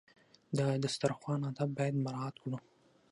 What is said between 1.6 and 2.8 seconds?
باید مراعات کړو.